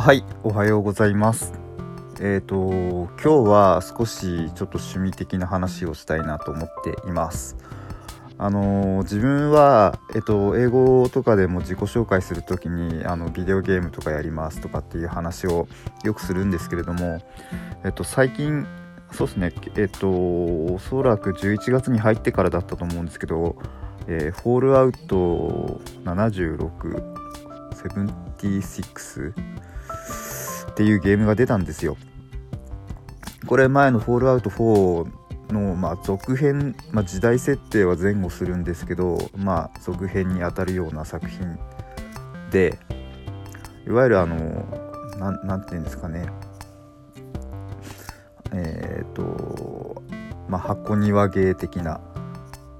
[0.00, 1.52] はい、おはようございます。
[2.22, 7.58] えっ、と今日は少しちょっと趣味的な話をしたいなと思っています。
[8.38, 15.68] あの自分はえっ、と英語とかでも自己紹介するときにあのビデオゲームとかやりますとかっていう話を
[16.02, 17.20] よくするんですけれども、
[17.84, 18.66] えっ、と最近
[19.12, 23.54] そうですねえっ、とおそらく11月に入ってからだったと思うんですけど、
[24.08, 27.20] えーフォールアウト76
[27.76, 29.59] 76
[30.80, 31.98] っていうゲームが出たんですよ。
[33.46, 41.58] これ前の「フォールアウト4の」まあ、続編、まあ、時代設定は前後するんですけど、まあ、続編にあたるような作品
[42.50, 42.78] で
[43.86, 44.38] いわゆるあの
[45.18, 46.24] なんなんていうんですかね。
[48.52, 50.02] えっ、と
[50.48, 52.00] まあ箱庭芸的な、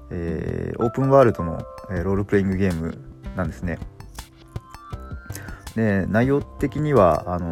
[0.09, 2.97] えーオープンワールドの、えーロールプレイングゲーム
[3.35, 3.77] なんですね。
[5.75, 7.51] で内容的にはあの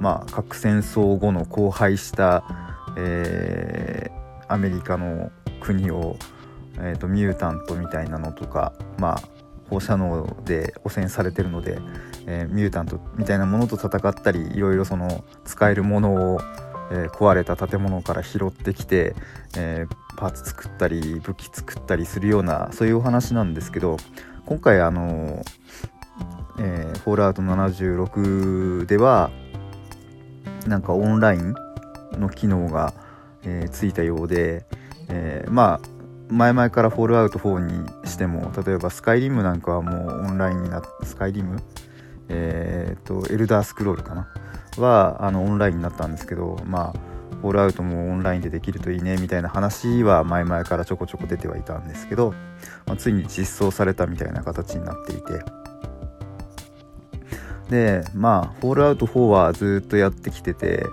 [0.00, 2.44] まあ核戦争後の荒廃した、
[2.96, 4.16] えー
[4.48, 6.16] アメリカの国を、
[6.78, 9.22] えーとミュータントみたいなのとかまあ
[9.68, 11.80] 放射能で汚染されてるので、
[12.26, 16.40] えーミュータントみたいなものと戦ったりいろいろその使えるものを、
[16.92, 19.16] えー壊れた建物から拾ってきて、
[19.56, 23.98] えーパーツ作ったり武器作ったりするようなそういうお話なんですけど
[24.46, 25.42] 今回あの
[26.58, 29.30] えーフォールアウト76では
[30.66, 31.54] なんかオンライン
[32.12, 32.94] の機能が、
[33.42, 34.64] えーついたようで、
[35.08, 35.96] えーまあ
[36.28, 41.62] 前々からフォールアウト4にしても例えばスカイリムなんかはもうオンラインになっスカイリム
[42.28, 44.28] えっ、とエルダースクロールかな？
[44.76, 52.34] はあのオンラインになったんですけどまあフォールアウトもオンラインでできるといいねみたいな話は前々からちょこちょこ出てはいたんですけど、
[52.86, 55.44] まあついに実装されたみたいな形になっていて
[57.70, 60.86] でまあ「フォールアウト4」はずっとやってきてて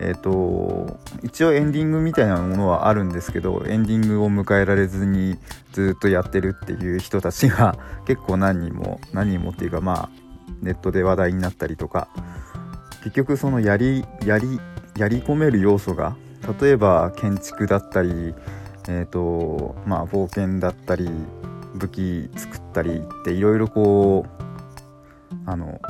[0.00, 5.36] えっ、と一応エンディングみたいなものはあるんですけどエンディングを迎えられずに
[5.72, 7.76] ずっとやってるっていう人たちが
[8.06, 10.08] 結構何人も何人もっていうかまあ
[10.62, 12.08] ネットで話題になったりとか。
[13.02, 14.60] 結局そのやりやり
[14.96, 16.16] やり込める要素が
[16.60, 18.34] 例えば建築だったり
[18.88, 21.08] えっ、とまあ冒険だったり
[21.74, 25.80] 武器作ったりっていろいろこうあの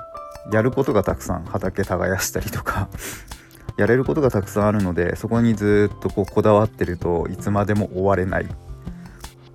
[0.50, 2.88] やることがたくさん畑耕したりとか
[3.78, 8.48] やれることがたくさんあるのでそこにずっとこうこだわってるといつまでも終われない。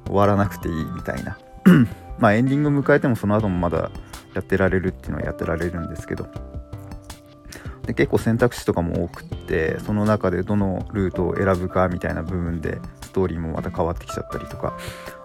[0.08, 1.38] 終わらなくていいみたいな。
[2.18, 3.92] まあエンディング迎えてもその後もまだ
[4.34, 6.28] やってられるっていうのはやってられるんですけど。
[7.86, 14.78] で結構選択肢とかも多くってその中でどのルートを選ぶかみたいな部分でストーリーもまた変わってきちゃったりとか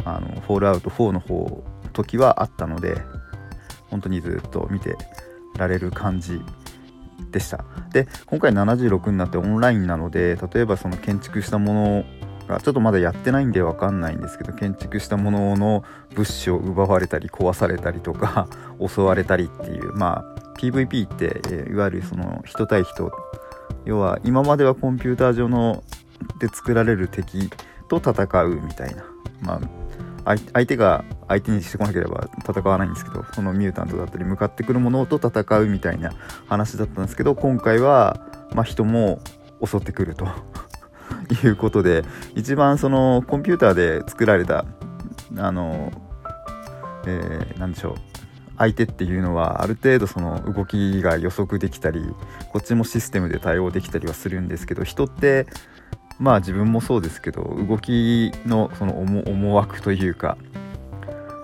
[0.04, 3.02] あのフォールアウト4の方時はあったので
[3.90, 4.96] 本当にずっと見て
[5.56, 6.40] られる感じ
[7.30, 7.64] でした。
[7.92, 12.04] で今回76になってオンラインなので例えばその建築したもの
[12.48, 18.48] がちょっとまだやってないんで分かんないんですけど建築したものの物資を奪われたり壊されたりとか
[18.86, 23.10] 襲われたりっていうまあ PVP って、えいわゆるその人対人
[23.84, 25.82] 要は今まではコンピューター上の
[26.38, 27.50] で作られる敵
[27.88, 29.04] と戦うみたいな
[29.40, 29.81] まあ
[30.24, 36.12] 相手が相手にしてこなければ戦わないんですけどそのミュータントだったり向かってくるものと戦うみたいな
[36.48, 38.20] 話だったんですけど今回は、
[38.54, 39.20] まあ、人も
[39.64, 40.26] 襲ってくると
[41.44, 44.64] いうことで一番そのコンピューターで作られた
[45.38, 45.92] あの、
[47.06, 47.94] えーなんでしょう
[48.58, 52.00] 相手っていうのはある程度その動きが予測できたり
[52.52, 55.46] こっちもシステムで対応できたりはするんですけど人って
[56.22, 60.38] まあ自分もそうですけど動きのその思惑というか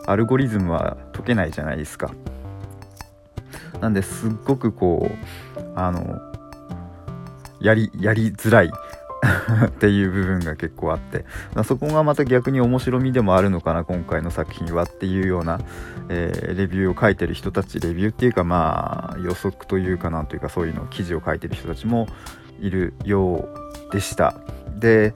[0.07, 2.15] アルゴリズムは解けないじゃないですか。
[3.81, 5.11] なんですっごくこ
[5.57, 6.21] うあの
[7.61, 8.71] やりやりづらい
[9.67, 11.25] っていう部分が結構あって
[11.55, 15.61] まそこがまた逆に面白みでもあるのかな今回の作品はっていうような、
[16.09, 22.09] えーレビューを書いてる人たちレビューっていうかまあ予測というかなんというかそういうの記事を書いてる人たちも
[22.61, 23.49] いるよ
[23.91, 24.35] うでした
[24.79, 25.15] で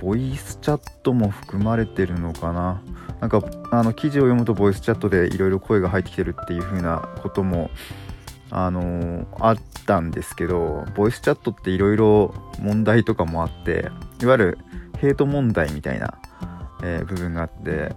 [0.00, 2.82] ボイスチャットも含まれてるのかな？
[3.20, 7.70] なんかあの記事を読むとボイスチャットでいろいろ声が入ってきてるっていう風なことも
[8.50, 9.56] あのあっ
[9.86, 14.58] たんですけどボイスチャットっていろいろ問題とかもあっていわゆる
[14.98, 16.18] ヘイト問題みたいな、
[16.82, 17.94] えー部分があって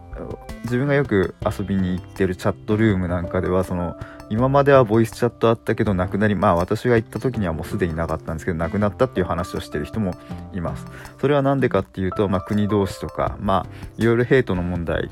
[0.64, 3.98] 自分がよく遊びに行ってるチャットルームなんかではその
[4.30, 10.14] 今まではボイスチャットあったけどなくなりまあ私が行った時にはもうすでになかったんですけどなくなったっていう話をしてる人も
[10.54, 10.86] います。
[11.20, 15.10] それは何でかっていうと、まあ、国同士とかまあいろいろヘイトの問題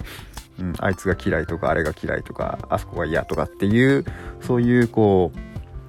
[0.60, 4.06] うん、あいつが嫌いとかあれが嫌いとかあそこが嫌とかっていう
[4.42, 5.32] そういうこ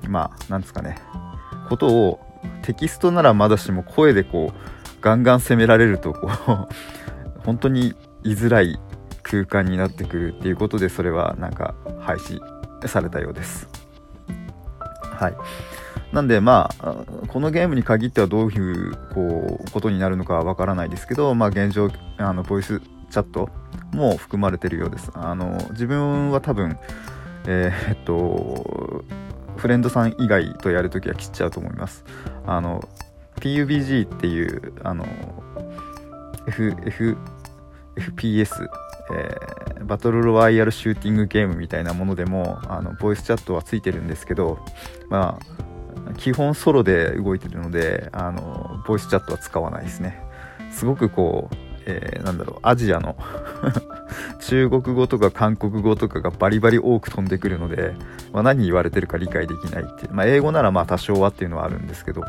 [0.05, 0.99] うまあなんですかね。
[1.69, 2.21] ことを
[2.63, 6.71] テキストならまだしも声でこうガンガン攻められるとこう
[7.45, 8.79] 本当に居づらい
[9.29, 12.41] 空間になってくるっていうことでそれはなんか廃止
[12.87, 13.69] されたようです。
[15.03, 15.35] はい。
[16.13, 22.81] なんでまあこのゲームに限ってはどういうこうことになるのかはわからないですけどまあ現状あのボイス
[23.11, 23.51] チャット
[23.93, 25.11] も含まれてるようです。
[25.15, 26.79] あの自分は多分
[27.49, 29.05] えー、っと
[29.57, 32.05] フレンドさん以外とやるときは切っちゃうと思います。
[32.47, 32.89] あの
[33.41, 35.05] PUBG っていうあの
[36.47, 36.77] F
[37.97, 38.69] FPS
[39.13, 44.59] えー、バトルロワイヤルシューティングゲームみたいなものでもあのボイスチャットはついてるんですけど、
[45.09, 50.23] まあ、基本ソロで動いてるのであのボイスチャットは使わないですね。
[50.71, 51.57] すごくこう、
[51.87, 53.17] えー、なんだろうアジアの
[54.41, 57.95] 中国語とか韓国語とかがバリバリ多く飛んでくるので、
[58.33, 62.23] まあ、何言われてるか理解できないって、まあ、英語ならまあ多少はっていうのはあるんですけど。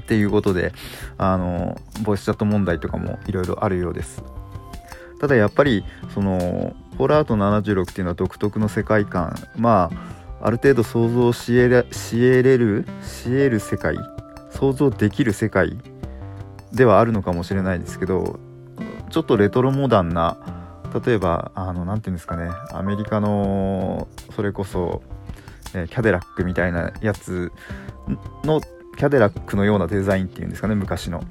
[0.00, 0.72] っていうことで
[1.16, 4.22] あのボイスチャット問題とかもいろいろあるようです。
[5.22, 9.36] ただやっぱりその「フォールアウト76」っていうのは独特の世界観。
[9.56, 9.88] ま
[10.40, 13.96] あある程度想像しえれしえれるしえる世界。
[14.50, 15.78] 想像できる世界
[16.72, 18.40] ではあるのかもしれないですけど
[19.10, 20.36] ちょっとレトロモダンな
[21.04, 22.50] 例えばあの何て言うんですかね。
[22.72, 25.04] アメリカのそれこそ、
[25.72, 27.52] えキャデラックみたいなやつ
[28.42, 28.60] の
[28.96, 31.22] キャデラックのようなデザインっていうんですかね昔の。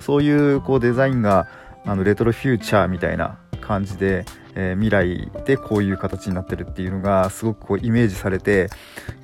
[0.00, 1.46] そういうこうデザインが
[1.86, 4.24] あのレトロフューチャーみたいな感じで、
[4.54, 8.68] えー、未来でこういう形になってるっていうのがすごくこうイメージされて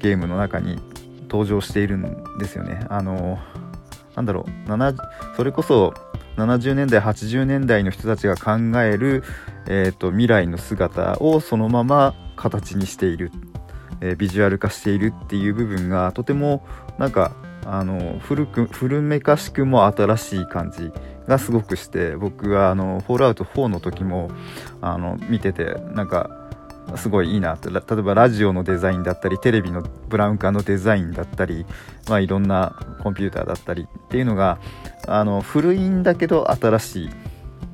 [0.00, 0.80] ゲームの中に
[1.22, 2.86] 登場しているんですよね。
[2.88, 3.38] あの
[4.14, 5.94] なんだろうそれこそ
[6.36, 9.22] 70年代80年代の人たちが考える、
[9.66, 13.30] えーと、未来の姿をそのまま形にしている、
[14.00, 16.66] えー、ビジュアル化しているっていう部分がとても
[16.98, 17.32] なんか
[17.64, 20.90] あの古く古めかしくも新しい感じ
[21.32, 24.30] がすごくして僕はあの「フォールアウト4」の時も
[24.80, 26.30] あの見ててなんか
[26.96, 27.70] すごいいいなって。
[27.70, 31.64] 例えばラジオのデザインだったりテレビのブラウン管のデザインだったり、
[32.08, 34.58] まあ、いろんなコンピューターだったりっていうのが
[35.06, 37.10] あの古いんだけど新しいっ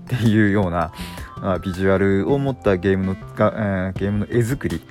[0.06, 0.92] ていうような、
[1.40, 4.82] まあ、ビジュアルを持ったゲームのが、えー、ゲームの絵作り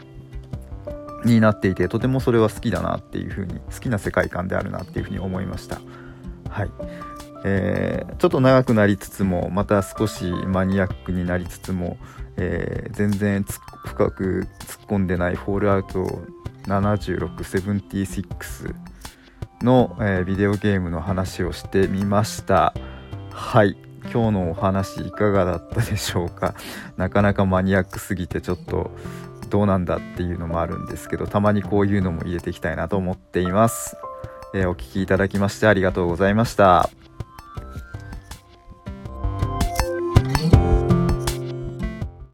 [1.23, 5.79] になっていてとてもそれは好きだなっていうふうに好きな世界観であるなっていうふうに思いました。
[6.49, 6.71] はい。
[7.49, 11.97] えー、ちょっと長くなりつつもまた少しマニアックになりつつも、
[12.35, 13.45] えー、全然
[13.85, 16.23] 深く突っ込んでない「フォールアウト
[16.63, 18.75] 7676」
[19.63, 22.73] の、えー、ビデオゲームの話をしてみました。
[23.31, 23.77] はい。
[24.03, 26.53] 今日のお話いかがだったでしょうか。
[26.95, 28.91] なかなかマニアックすぎてちょっと
[29.49, 33.97] どうなんだっていうのもあるんですけどたまにこういうのも入れていきたいなと思っています、
[34.53, 36.89] えー、お聴きいただきましてありがとうございました。